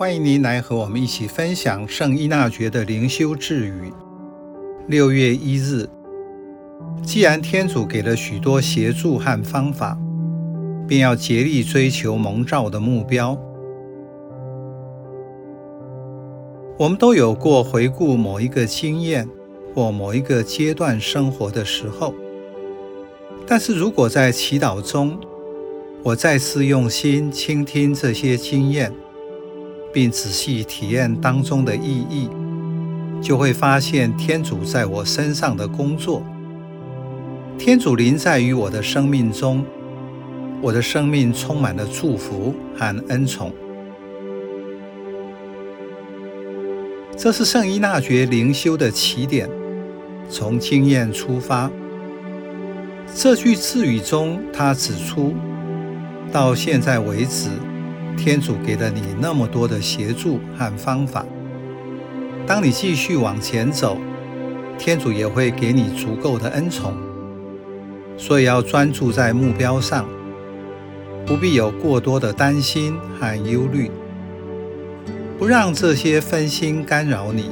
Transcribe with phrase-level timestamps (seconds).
[0.00, 3.92] 欢迎您来和我们一起分享圣依纳爵的灵修智语。
[4.86, 5.86] 六月一日，
[7.02, 9.98] 既然天主给了许多协助和方法，
[10.88, 13.38] 便要竭力追求蒙召的目标。
[16.78, 19.28] 我们都有过回顾某一个经验
[19.74, 22.14] 或某一个阶段生活的时候，
[23.46, 25.20] 但是如果在祈祷中，
[26.02, 28.90] 我再次用心倾听这些经验，
[29.92, 32.28] 并仔细体验当中的意义，
[33.20, 36.22] 就会发现天主在我身上的工作。
[37.58, 39.64] 天主临在于我的生命中，
[40.62, 43.52] 我的生命充满了祝福和恩宠。
[47.16, 49.48] 这是圣依纳爵灵修的起点，
[50.28, 51.70] 从经验出发。
[53.14, 55.34] 这句字语中，他指出。
[56.32, 57.48] 到现在为止，
[58.22, 61.24] 天主给了你那么多的协助和方法。
[62.46, 63.96] 当你继续往前走，
[64.76, 66.92] 天主也会给你足够的恩宠。
[68.18, 70.06] 所以要专注在目标上，
[71.24, 73.90] 不必有过多的担心和忧虑，
[75.38, 77.50] 不让这些分心干扰你。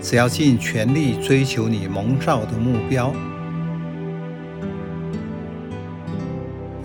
[0.00, 3.12] 只要尽全力追求你蒙召的目标。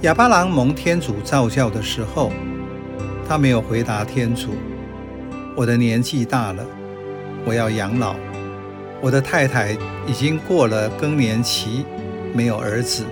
[0.02, 2.32] 亚巴郎蒙天主召教的时候，
[3.34, 4.50] 他没有回答天主
[5.58, 6.64] ：“我的年纪大了，
[7.44, 8.16] 我要养老。
[9.02, 9.76] 我的太太
[10.06, 11.84] 已经过了更年期，
[12.32, 13.06] 没有儿子，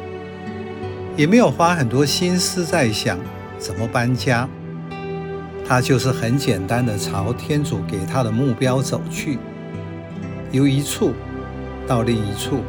[1.18, 3.18] 也没有花很多心思在想
[3.58, 4.48] 怎么搬家。”
[5.66, 9.40] 他就是很简单的朝天主给他的目标走去，
[10.52, 11.14] 由一处
[11.88, 12.62] 到另一处。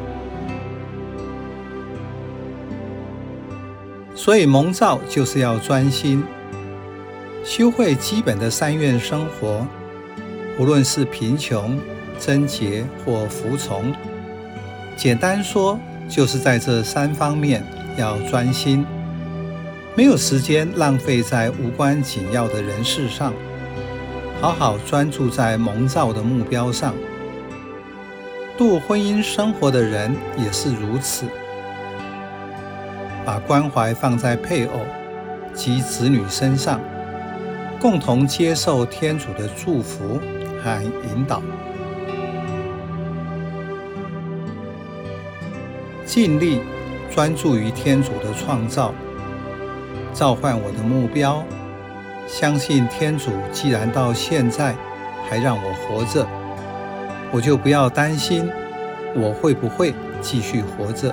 [4.14, 6.24] 所以蒙召就是要专心
[7.44, 9.66] 修会基本的三愿生活，
[10.58, 11.76] 无论是贫穷、
[12.18, 13.92] 贞洁或服从。
[14.96, 15.76] 简单说，
[16.08, 17.64] 就是在这三方面
[17.96, 18.86] 要专心，
[19.96, 23.34] 没有时间浪费在无关紧要的人事上，
[24.40, 26.94] 好好专注在蒙召的目标上。
[28.56, 31.26] 度婚姻生活的人也是如此。
[33.24, 34.80] 把关怀放在配偶
[35.52, 36.80] 及子女身上，
[37.82, 40.20] 共同接受天主的祝福
[40.62, 41.42] 和引导，
[46.04, 46.60] 尽力
[47.12, 48.94] 专注于天主的创造，
[50.14, 51.42] 召唤我的目标，
[52.28, 54.76] 相信天主既然到现在
[55.28, 56.24] 还让我活着，
[57.32, 58.48] 我就不要担心
[59.12, 61.12] 我会不会继续活着。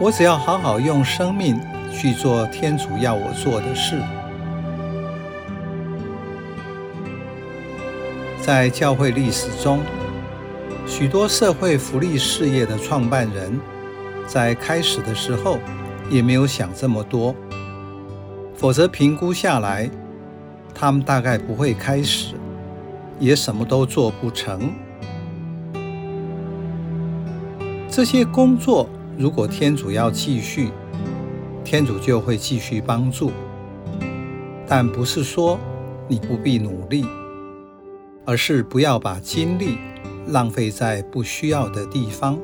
[0.00, 3.98] 我只要好好用生命去做天主要我做的事。
[8.44, 9.80] 在教会历史中，
[10.86, 13.58] 许多社会福利事业的创办人，
[14.26, 15.58] 在开始的时候
[16.10, 17.34] 也没有想这么多，
[18.54, 19.90] 否则评估下来，
[20.74, 22.34] 他们大概不会开始，
[23.18, 24.74] 也什么都做不成。
[27.88, 28.86] 这些工作。
[29.16, 30.70] 如果天主要继续，
[31.64, 33.32] 天主就会继续帮助，
[34.66, 35.58] 但不是说
[36.08, 37.06] 你不必努力，
[38.24, 39.78] 而是不要把精力
[40.26, 42.38] 浪费在不需要的地方。